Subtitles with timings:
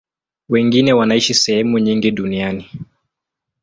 [0.49, 2.69] Wengine wanaishi sehemu nyingi duniani.